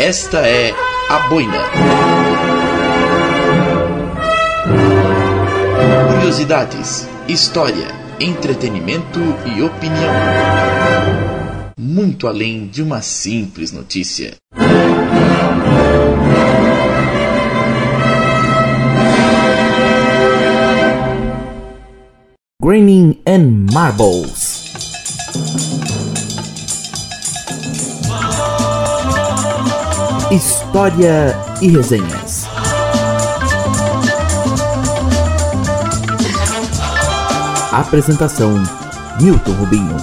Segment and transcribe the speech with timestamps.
[0.00, 0.72] Esta é
[1.10, 1.58] a boina.
[6.14, 7.88] Curiosidades, história,
[8.20, 10.12] entretenimento e opinião.
[11.76, 14.36] Muito além de uma simples notícia.
[22.62, 25.77] Graining and Marbles.
[30.30, 32.46] História e resenhas.
[37.72, 38.62] Apresentação:
[39.18, 39.96] Milton Rubinho.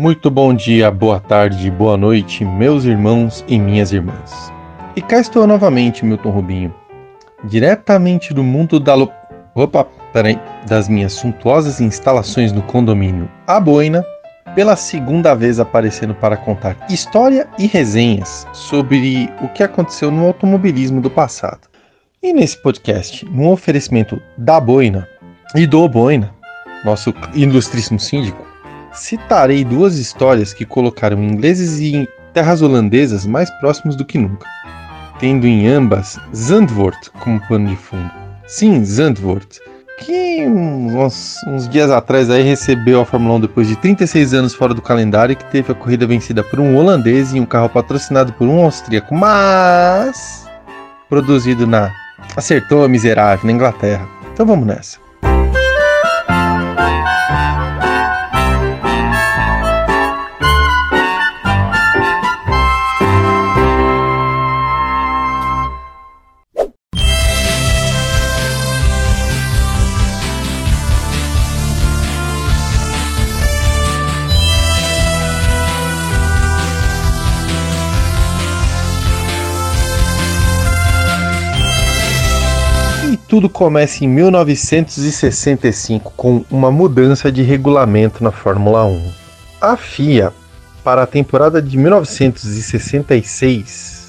[0.00, 4.50] Muito bom dia, boa tarde, boa noite, meus irmãos e minhas irmãs.
[4.96, 6.74] E cá estou novamente, Milton Rubinho,
[7.44, 9.12] diretamente do mundo da lo...
[9.54, 14.02] Opa, peraí, das minhas suntuosas instalações no condomínio A Boina,
[14.54, 21.02] pela segunda vez aparecendo para contar história e resenhas sobre o que aconteceu no automobilismo
[21.02, 21.68] do passado.
[22.22, 25.06] E nesse podcast, no oferecimento da Boina
[25.54, 26.34] e do Boina,
[26.86, 28.49] nosso ilustríssimo síndico,
[28.92, 34.46] citarei duas histórias que colocaram ingleses e terras holandesas mais próximos do que nunca,
[35.18, 38.10] tendo em ambas Zandvoort como pano de fundo.
[38.46, 39.60] Sim, Zandvoort,
[40.00, 44.74] que uns, uns, dias atrás aí recebeu a Fórmula 1 depois de 36 anos fora
[44.74, 48.32] do calendário e que teve a corrida vencida por um holandês e um carro patrocinado
[48.32, 50.46] por um austríaco, mas
[51.08, 51.92] produzido na
[52.36, 54.08] acertou a miserável na Inglaterra.
[54.32, 54.98] Então vamos nessa.
[83.30, 89.12] Tudo começa em 1965 com uma mudança de regulamento na Fórmula 1.
[89.60, 90.32] A FIA,
[90.82, 94.08] para a temporada de 1966,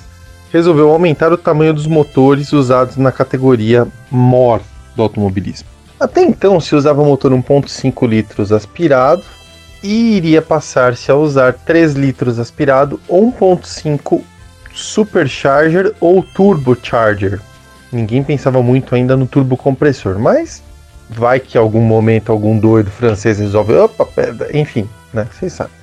[0.52, 4.60] resolveu aumentar o tamanho dos motores usados na categoria MOR
[4.96, 5.68] do automobilismo.
[6.00, 9.22] Até então se usava motor 1.5 litros aspirado
[9.84, 14.20] e iria passar-se a usar 3 litros aspirado ou 1.5
[14.74, 17.40] supercharger ou turbocharger
[17.92, 20.64] ninguém pensava muito ainda no turbocompressor, mas
[21.10, 24.08] vai que algum momento algum doido francês resolve, opa,
[24.54, 25.28] enfim, né?
[25.32, 25.74] Vocês sabem.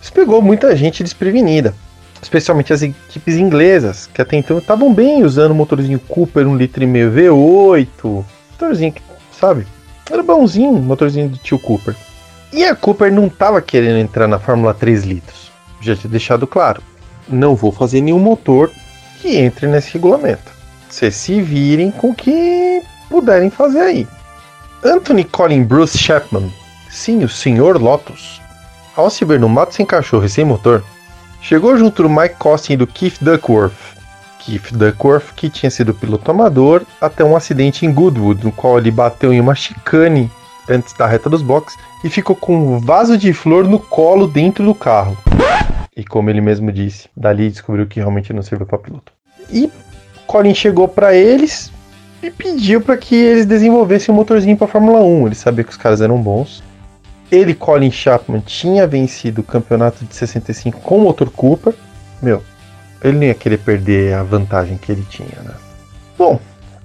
[0.00, 1.74] Isso pegou muita gente desprevenida,
[2.22, 6.82] especialmente as equipes inglesas, que até então estavam bem usando o motorzinho Cooper 1,5 litro
[6.82, 9.02] e meio V8, motorzinho que,
[9.38, 9.66] sabe,
[10.10, 11.94] era bonzinho, motorzinho do tio Cooper.
[12.52, 15.50] E a Cooper não estava querendo entrar na Fórmula 3 litros.
[15.80, 16.82] Já tinha deixado claro,
[17.28, 18.70] não vou fazer nenhum motor
[19.20, 20.57] que entre nesse regulamento.
[20.88, 24.08] Vocês se virem com o que puderem fazer aí.
[24.84, 26.50] Anthony Colin Bruce Chapman,
[26.88, 28.40] sim, o Senhor Lotus,
[28.96, 30.82] ao se ver no mato sem cachorro e sem motor,
[31.40, 33.98] chegou junto do Mike Costin e do Keith Duckworth.
[34.38, 38.90] Keith Duckworth, que tinha sido piloto amador até um acidente em Goodwood, no qual ele
[38.90, 40.30] bateu em uma chicane
[40.68, 44.64] antes da reta dos boxes e ficou com um vaso de flor no colo dentro
[44.64, 45.16] do carro.
[45.96, 49.12] E como ele mesmo disse, dali descobriu que realmente não serviu para piloto.
[49.50, 49.70] E
[50.28, 51.72] Colin chegou para eles
[52.22, 55.26] e pediu para que eles desenvolvessem um motorzinho para Fórmula 1.
[55.26, 56.62] Ele sabia que os caras eram bons.
[57.32, 61.74] Ele, Colin Chapman, tinha vencido o campeonato de 65 com o motor Cooper.
[62.20, 62.42] Meu,
[63.02, 65.54] ele não ia querer perder a vantagem que ele tinha, né?
[66.18, 66.38] Bom,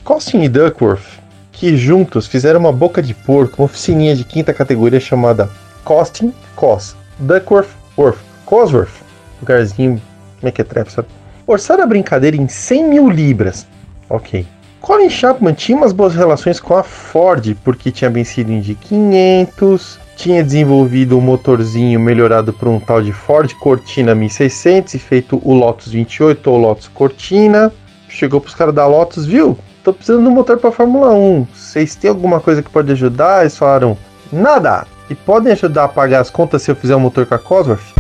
[0.06, 1.20] Costin e Duckworth,
[1.52, 5.50] que juntos fizeram uma boca de porco, uma oficininha de quinta categoria chamada
[5.84, 9.04] Costin Cos, Duckworth Worth, Cosworth,
[9.42, 10.02] lugarzinho,
[10.40, 11.10] como é que é trap, sabe?
[11.46, 13.68] Orçaram a brincadeira em 100 mil libras.
[14.10, 14.46] Ok.
[14.80, 19.98] Colin Chapman tinha umas boas relações com a Ford, porque tinha vencido em Indy 500,
[20.18, 25.54] tinha desenvolvido um motorzinho melhorado por um tal de Ford Cortina 1600 e feito o
[25.54, 27.72] Lotus 28 ou Lotus Cortina.
[28.10, 29.58] Chegou pros caras da Lotus, viu?
[29.84, 31.48] Tô precisando de um motor para Fórmula 1.
[31.54, 33.42] Vocês têm alguma coisa que pode ajudar?
[33.42, 33.98] Eles falaram,
[34.32, 34.86] nada.
[35.10, 37.94] E podem ajudar a pagar as contas se eu fizer um motor com a Cosworth?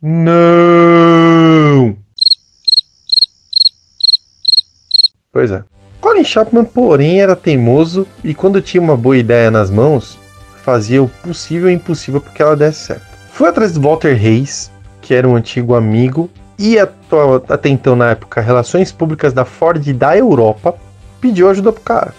[0.00, 1.21] Não!
[5.32, 5.64] Pois é.
[5.98, 10.18] Colin Chapman, porém, era teimoso e quando tinha uma boa ideia nas mãos,
[10.62, 13.06] fazia o possível e impossível para que ela desse certo.
[13.32, 14.70] Foi atrás do Walter Reis,
[15.00, 19.82] que era um antigo amigo e atual, até então na época relações públicas da Ford
[19.94, 20.74] da Europa,
[21.18, 22.14] pediu ajuda pro cara.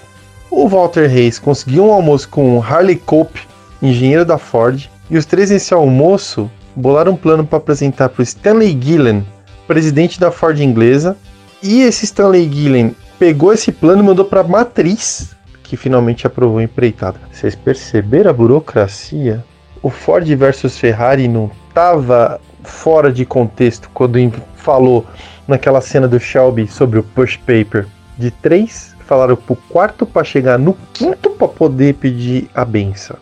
[0.49, 3.47] O Walter Reis conseguiu um almoço com Harley Cope,
[3.79, 8.75] engenheiro da Ford, e os três nesse almoço bolaram um plano para apresentar para Stanley
[8.81, 9.23] Gillen,
[9.67, 11.15] presidente da Ford inglesa,
[11.61, 15.33] e esse Stanley Gillen pegou esse plano e mandou para matriz,
[15.63, 17.17] que finalmente aprovou a empreitada.
[17.31, 19.45] Vocês perceberam a burocracia?
[19.81, 24.19] O Ford versus Ferrari não estava fora de contexto quando
[24.57, 25.05] falou
[25.47, 27.87] naquela cena do Shelby sobre o push paper.
[28.17, 33.15] De três, falaram pro quarto para chegar no quinto para poder pedir a benção.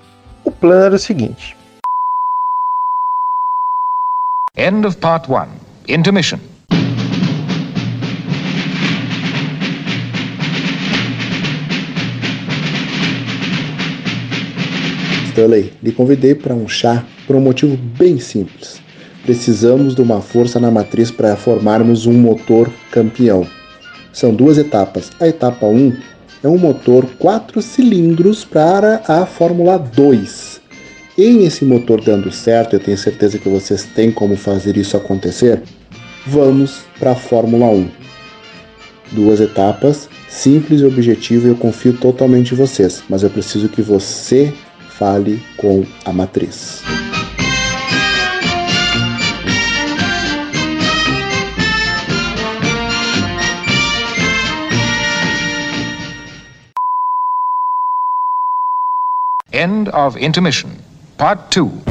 [0.43, 1.55] O plano era o seguinte:
[4.57, 5.51] End of part one.
[5.87, 6.50] Intermission.
[15.31, 18.81] Stanley, lhe convidei para um chá por um motivo bem simples.
[19.23, 23.47] Precisamos de uma força na matriz para formarmos um motor campeão.
[24.11, 25.09] São duas etapas.
[25.19, 25.95] A etapa 1
[26.43, 30.59] é um motor 4 cilindros para a Fórmula 2.
[31.17, 35.61] Em esse motor dando certo, eu tenho certeza que vocês têm como fazer isso acontecer.
[36.27, 37.89] Vamos para a Fórmula 1.
[39.11, 44.53] Duas etapas, simples e objetivo, eu confio totalmente em vocês, mas eu preciso que você
[45.01, 46.83] fale com a matriz.
[59.51, 60.69] End of intermission.
[61.17, 61.90] Part 2.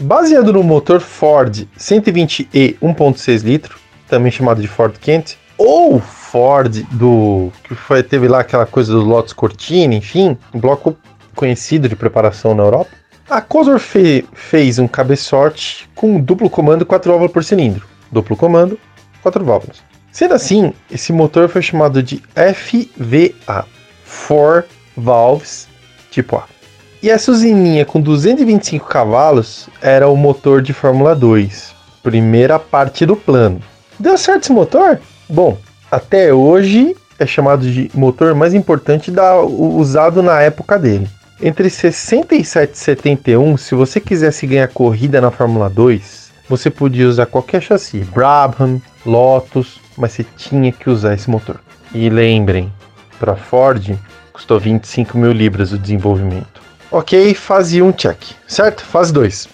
[0.00, 3.78] Baseado no motor Ford 120E 1.6 litro,
[4.08, 9.00] também chamado de Ford Kent, ou Ford do que foi teve lá aquela coisa do
[9.00, 10.96] Lotus Cortina, enfim, um bloco
[11.34, 12.90] conhecido de preparação na Europa.
[13.28, 17.86] A Cosworth fe fez um cabeçote com duplo comando, quatro válvulas por cilindro.
[18.10, 18.78] Duplo comando,
[19.22, 19.82] quatro válvulas.
[20.10, 23.66] Sendo assim, esse motor foi chamado de FVA,
[24.04, 24.64] Four
[24.96, 25.68] Valves
[26.10, 26.57] Tipo A.
[27.00, 31.72] E essa usininha com 225 cavalos era o motor de Fórmula 2,
[32.02, 33.60] primeira parte do plano.
[34.00, 35.00] Deu certo esse motor?
[35.28, 35.56] Bom,
[35.88, 41.08] até hoje é chamado de motor mais importante da, usado na época dele.
[41.40, 47.26] Entre 67 e 71, se você quisesse ganhar corrida na Fórmula 2, você podia usar
[47.26, 51.60] qualquer chassi, Brabham, Lotus, mas você tinha que usar esse motor.
[51.94, 52.72] E lembrem,
[53.20, 53.96] para Ford
[54.32, 56.67] custou 25 mil libras o desenvolvimento.
[56.90, 58.82] Ok, fase 1 check, certo?
[58.82, 59.48] Fase 2.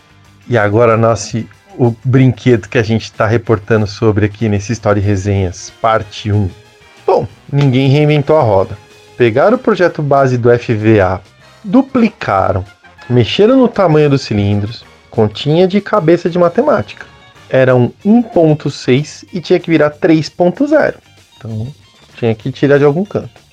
[0.48, 5.72] E agora nasce o brinquedo que a gente está reportando sobre aqui nesse e Resenhas,
[5.82, 6.48] parte 1.
[7.04, 8.78] Bom, ninguém reinventou a roda.
[9.16, 11.20] Pegaram o projeto base do FVA,
[11.64, 12.64] duplicaram,
[13.10, 17.04] mexeram no tamanho dos cilindros, continha de cabeça de matemática.
[17.50, 20.94] Era um 1.6 e tinha que virar 3.0.
[21.36, 21.66] Então,
[22.16, 23.44] tinha que tirar de algum canto.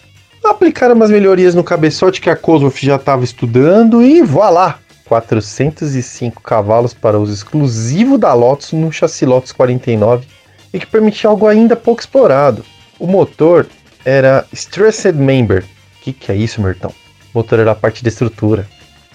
[0.43, 4.79] Aplicaram umas melhorias no cabeçote que a Cosworth já estava estudando e voilá!
[5.05, 10.25] 405 cavalos para uso exclusivo da Lotus no chassi Lotus 49
[10.73, 12.63] e que permitia algo ainda pouco explorado.
[12.97, 13.67] O motor
[14.05, 15.63] era Stressed Member.
[15.63, 16.91] O que, que é isso, Mertão?
[17.33, 18.67] O motor era a parte da estrutura.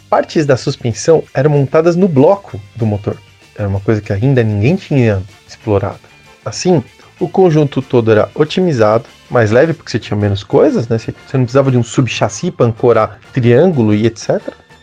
[0.09, 3.17] Partes da suspensão eram montadas no bloco do motor.
[3.57, 5.99] Era uma coisa que ainda ninguém tinha explorado.
[6.45, 6.85] Assim,
[7.19, 10.99] o conjunto todo era otimizado, mais leve porque você tinha menos coisas, né?
[10.99, 14.41] Você não precisava de um subchassi para ancorar triângulo e etc.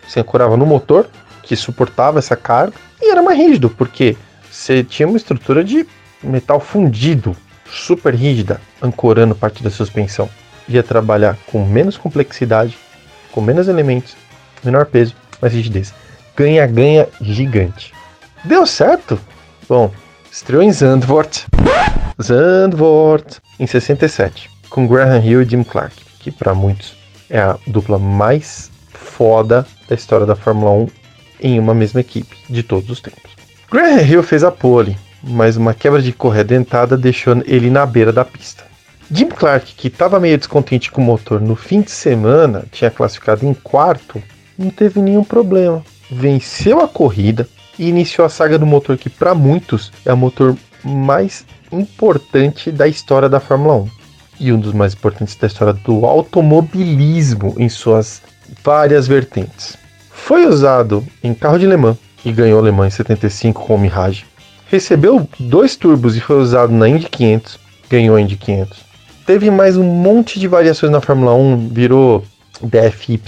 [0.07, 1.07] Você ancorava no motor,
[1.43, 4.17] que suportava essa carga, e era mais rígido, porque
[4.49, 5.85] você tinha uma estrutura de
[6.23, 7.35] metal fundido,
[7.69, 10.29] super rígida, ancorando parte da suspensão.
[10.67, 12.77] Ia trabalhar com menos complexidade,
[13.31, 14.15] com menos elementos,
[14.63, 15.93] menor peso, mais rigidez.
[16.35, 17.93] Ganha-ganha gigante.
[18.43, 19.19] Deu certo?
[19.67, 19.91] Bom,
[20.31, 21.45] estreou em Zandvoort.
[22.21, 26.95] Zandvoort, em 67, com Graham Hill e Jim Clark, que para muitos
[27.29, 30.87] é a dupla mais foda da história da Fórmula 1
[31.41, 33.31] em uma mesma equipe de todos os tempos.
[33.71, 38.13] Graham Hill fez a pole, mas uma quebra de correia dentada deixou ele na beira
[38.13, 38.63] da pista.
[39.11, 43.45] Jim Clark, que estava meio descontente com o motor no fim de semana, tinha classificado
[43.45, 44.21] em quarto,
[44.57, 45.83] não teve nenhum problema.
[46.09, 50.55] Venceu a corrida e iniciou a saga do motor que para muitos é o motor
[50.83, 51.45] mais
[51.79, 53.89] importante da história da Fórmula 1.
[54.39, 58.21] e um dos mais importantes da história do automobilismo em suas
[58.63, 59.77] várias vertentes.
[60.11, 63.79] Foi usado em carro de Le Mans, que ganhou Le Mans em 75 com o
[63.79, 64.25] Mirage.
[64.67, 68.79] Recebeu dois turbos e foi usado na Indy 500, ganhou a Indy 500.
[69.25, 72.23] Teve mais um monte de variações na Fórmula 1, virou
[72.61, 73.19] DFY,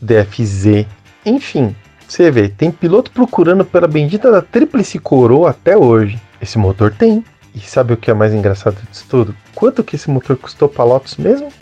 [0.00, 0.86] DFZ,
[1.24, 1.74] enfim.
[2.08, 6.18] Você vê, tem piloto procurando pela bendita da tríplice coroa até hoje.
[6.40, 7.24] Esse motor tem.
[7.54, 9.34] E sabe o que é mais engraçado disso tudo?
[9.54, 11.52] Quanto que esse motor custou para Lotus mesmo?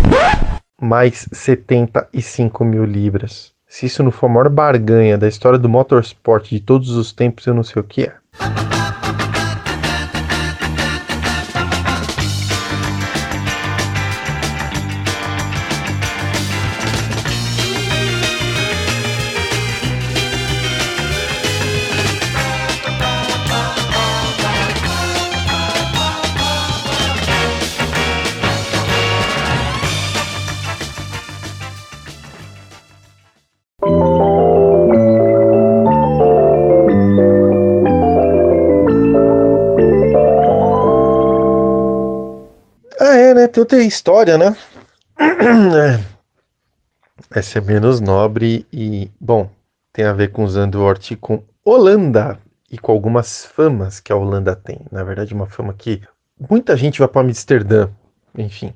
[0.81, 3.53] Mais 75 mil libras.
[3.67, 7.47] Se isso não for a maior barganha da história do motorsport de todos os tempos,
[7.47, 8.15] eu não sei o que é.
[43.69, 44.57] Tem história, né?
[45.21, 47.39] É.
[47.39, 49.51] Essa é menos nobre e, bom,
[49.93, 52.39] tem a ver com Zandvoort e com Holanda
[52.71, 54.81] e com algumas famas que a Holanda tem.
[54.91, 56.01] Na verdade, uma fama que
[56.49, 57.89] muita gente vai para Amsterdã,
[58.37, 58.73] enfim.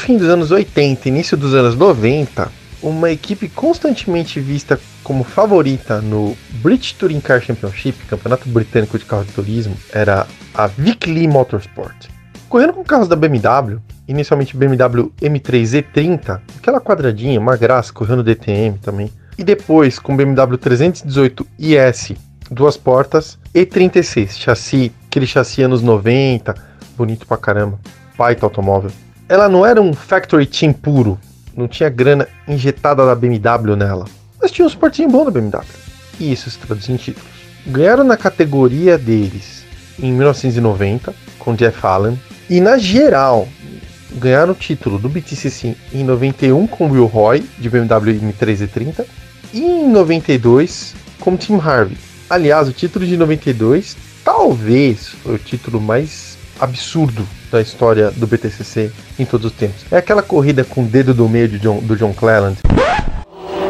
[0.00, 2.50] Fim dos anos 80 e início dos anos 90,
[2.82, 9.24] uma equipe constantemente vista como favorita no British Touring Car Championship, campeonato britânico de carro
[9.24, 12.08] de turismo, era a Vic Motorsport.
[12.48, 13.78] Correndo com carros da BMW,
[14.08, 20.56] inicialmente BMW M3 E30, aquela quadradinha, uma graça, correndo DTM também, e depois com BMW
[20.56, 22.14] 318 IS,
[22.50, 26.54] duas portas, E36, chassi, aquele chassi anos 90,
[26.96, 27.78] bonito pra caramba,
[28.16, 28.90] baita automóvel
[29.30, 31.16] ela não era um factory team puro,
[31.56, 34.04] não tinha grana injetada da BMW nela,
[34.42, 35.62] mas tinha um suportinho bom da BMW.
[36.18, 37.30] E isso se traduz em títulos.
[37.64, 39.64] Ganharam na categoria deles
[40.00, 43.46] em 1990 com Jeff Allen e na geral
[44.14, 49.04] ganharam o título do BTCC em 91 com Will Roy de BMW M3 E30
[49.54, 51.96] e em 92 com Tim Harvey.
[52.28, 56.29] Aliás, o título de 92 talvez foi o título mais
[56.60, 59.84] absurdo da história do BTCC em todos os tempos.
[59.90, 62.58] É aquela corrida com o dedo do meio de John, do John Cleland.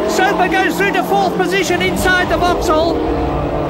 [0.08, 2.96] Soper goes through to fourth position inside the Vauxhall.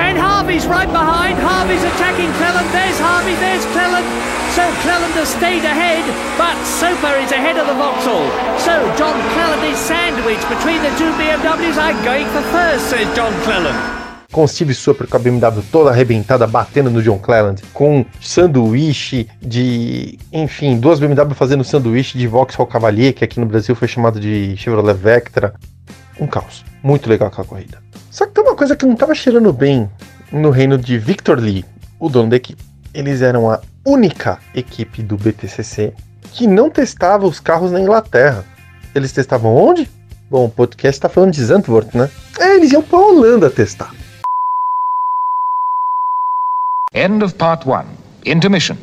[0.01, 1.39] And Harvey's right behind.
[1.39, 2.67] Harvey's attacking Cleland.
[2.73, 4.09] There's Harvey, there's Cleland.
[4.57, 6.03] So Cleland has stayed ahead,
[6.37, 8.27] but Soper is ahead of the Vauxhall.
[8.59, 11.79] So John Cleland is sandwiched between the two BMWs.
[11.79, 14.00] I'm going for first, says John Cleland.
[14.31, 20.19] Com Steve Super com a BMW toda arrebentada, batendo no John Cleland, com sanduíche de.
[20.33, 24.57] Enfim, duas BMW fazendo sanduíche de Vauxhall Cavalier, que aqui no Brasil foi chamado de
[24.57, 25.55] Chevrolet Vectra.
[26.19, 26.65] Um caos.
[26.83, 27.79] Muito legal aquela corrida.
[28.11, 29.89] Só que tem uma coisa que não estava cheirando bem
[30.31, 31.65] no reino de Victor Lee,
[31.99, 32.63] o dono da equipe.
[32.93, 35.93] Eles eram a única equipe do BTCC
[36.33, 38.45] que não testava os carros na Inglaterra.
[38.95, 39.89] Eles testavam onde?
[40.31, 42.09] Bom, o podcast está falando de Zandvoort, né?
[42.39, 43.93] É, eles iam para Holanda testar.
[46.93, 47.87] End of part one.
[48.27, 48.77] Intermission.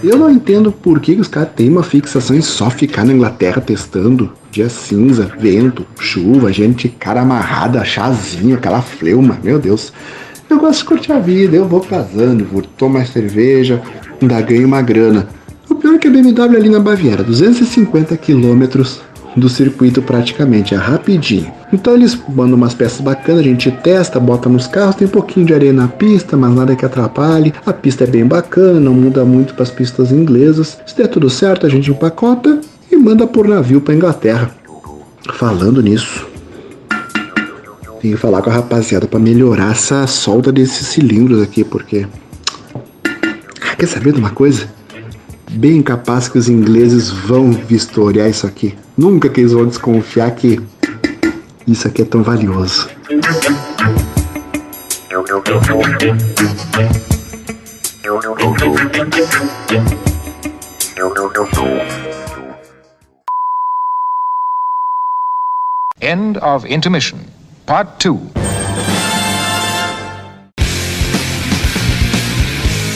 [0.00, 3.60] Eu não entendo por que os caras têm uma fixação em só ficar na Inglaterra
[3.60, 4.32] testando.
[4.52, 9.92] Dia cinza, vento, chuva, gente, cara amarrada, chazinho, aquela fleuma, meu Deus.
[10.54, 13.82] Eu gosto de curtir a vida, eu vou casando, vou tomar cerveja,
[14.22, 15.26] ainda ganho uma grana.
[15.68, 19.00] O pior é que a BMW ali na Baviera, 250 quilômetros
[19.36, 21.52] do circuito praticamente, é rapidinho.
[21.72, 25.44] Então eles mandam umas peças bacanas, a gente testa, bota nos carros, tem um pouquinho
[25.44, 27.52] de areia na pista, mas nada que atrapalhe.
[27.66, 30.78] A pista é bem bacana, não muda muito para as pistas inglesas.
[30.86, 32.60] Se der tudo certo, a gente empacota
[32.92, 34.52] e manda por navio para Inglaterra.
[35.32, 36.28] Falando nisso,
[38.04, 42.06] tem que falar com a rapaziada para melhorar essa solda desses cilindros aqui, porque
[43.62, 44.68] ah, quer saber de uma coisa?
[45.52, 48.76] Bem capaz que os ingleses vão vistoriar isso aqui.
[48.94, 50.60] Nunca que eles vão desconfiar que
[51.66, 52.90] isso aqui é tão valioso.
[66.02, 67.33] End of intermission.
[67.66, 68.20] Part 2.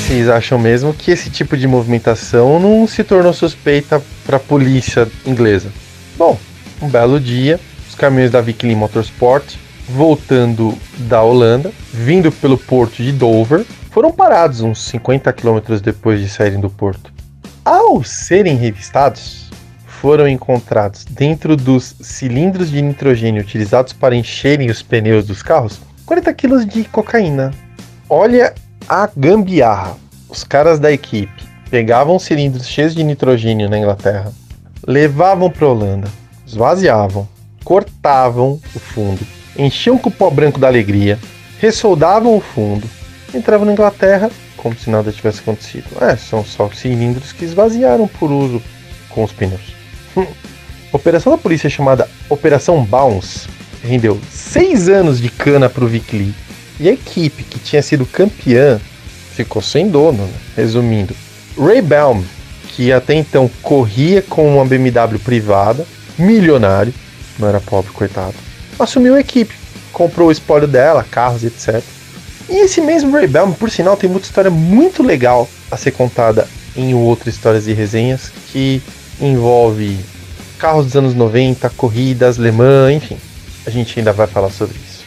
[0.07, 5.09] Vocês acham mesmo que esse tipo de movimentação não se tornou suspeita para a polícia
[5.25, 5.71] inglesa?
[6.19, 6.39] Bom,
[6.83, 7.59] um belo dia,
[7.89, 9.55] os caminhões da Viking Motorsport,
[9.89, 16.29] voltando da Holanda, vindo pelo porto de Dover, foram parados uns 50 quilômetros depois de
[16.29, 17.11] saírem do porto.
[17.65, 19.48] Ao serem revistados,
[20.01, 26.33] foram encontrados dentro dos cilindros de nitrogênio utilizados para encherem os pneus dos carros 40
[26.35, 27.53] quilos de cocaína.
[28.09, 28.55] Olha
[28.89, 29.97] a gambiarra.
[30.29, 34.33] Os caras da equipe pegavam cilindros cheios de nitrogênio na Inglaterra,
[34.87, 36.09] levavam para Holanda,
[36.47, 37.29] esvaziavam,
[37.63, 39.21] cortavam o fundo,
[39.57, 41.19] enchiam com o pó branco da alegria,
[41.61, 42.89] ressoldavam o fundo,
[43.35, 45.87] entravam na Inglaterra como se nada tivesse acontecido.
[46.01, 48.63] É, são só cilindros que esvaziaram por uso
[49.11, 49.78] com os pneus.
[50.21, 50.27] Hum.
[50.93, 53.47] Operação da polícia chamada Operação Bounce
[53.83, 56.35] rendeu seis anos de cana para o Vic Lee.
[56.81, 58.81] E a equipe que tinha sido campeã
[59.35, 60.33] ficou sem dono, né?
[60.57, 61.15] resumindo.
[61.59, 62.25] Ray Baum,
[62.69, 65.87] que até então corria com uma BMW privada,
[66.19, 66.95] milionário,
[67.39, 68.35] não era pobre, coitado,
[68.79, 69.55] assumiu a equipe,
[69.93, 71.83] comprou o espólio dela, carros, etc.
[72.49, 76.49] E esse mesmo Ray Baum, por sinal, tem muita história muito legal a ser contada
[76.77, 78.81] em outras histórias e resenhas que
[79.21, 79.99] envolve
[80.59, 83.17] carros dos anos 90, corridas, Le Mans, enfim.
[83.67, 84.99] A gente ainda vai falar sobre isso.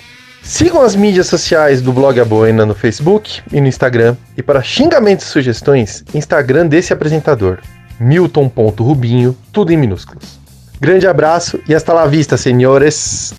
[0.44, 4.16] Sigam as mídias sociais do blog A Boina no Facebook e no Instagram.
[4.36, 7.60] E para xingamentos e sugestões, Instagram desse apresentador,
[8.00, 10.40] milton.rubinho, tudo em minúsculos.
[10.80, 13.34] Grande abraço e hasta la vista, senhores!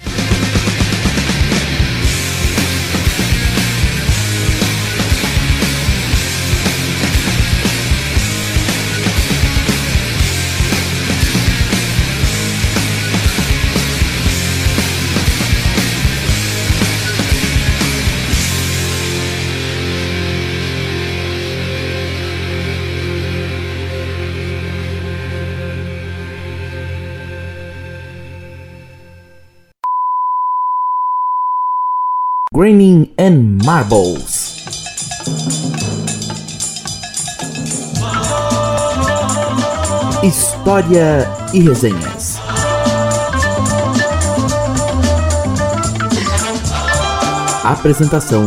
[32.62, 34.62] Graining and Marbles.
[40.22, 42.38] História e resenhas.
[47.64, 48.44] Apresentação: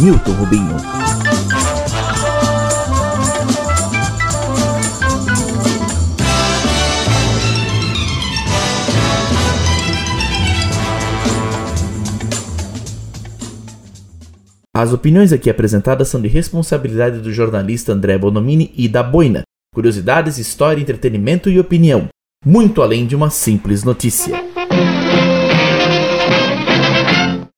[0.00, 0.99] Milton Rubinho.
[14.80, 19.42] As opiniões aqui apresentadas são de responsabilidade do jornalista André Bonomini e da Boina.
[19.74, 22.08] Curiosidades, história, entretenimento e opinião.
[22.46, 24.49] Muito além de uma simples notícia.